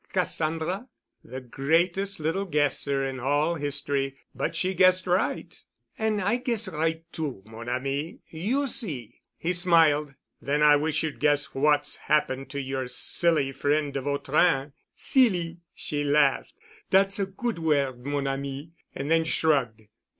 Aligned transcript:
"Cassandra?" 0.13 0.87
"The 1.23 1.41
greatest 1.41 2.19
little 2.19 2.45
guesser 2.45 3.05
in 3.05 3.19
all 3.19 3.53
history. 3.53 4.15
But 4.33 4.55
she 4.55 4.73
guessed 4.73 5.05
right——" 5.05 5.61
"An' 5.95 6.19
I 6.19 6.37
guess 6.37 6.67
right 6.69 7.03
too, 7.13 7.43
mon 7.45 7.69
ami. 7.69 8.17
You 8.29 8.65
see." 8.65 9.21
He 9.37 9.53
smiled. 9.53 10.15
"Then 10.41 10.63
I 10.63 10.75
wish 10.75 11.03
you'd 11.03 11.19
guess 11.19 11.53
what's 11.53 11.97
happened 11.97 12.49
to 12.49 12.59
your 12.59 12.87
silly 12.87 13.51
friend 13.51 13.93
de 13.93 14.01
Vautrin." 14.01 14.73
"Silly!" 14.95 15.59
she 15.75 16.03
laughed. 16.03 16.53
"Dat's 16.89 17.19
a 17.19 17.27
good 17.27 17.59
word, 17.59 18.03
mon 18.03 18.25
ami" 18.25 18.71
and 18.95 19.11
then 19.11 19.23
shrugged. 19.23 19.81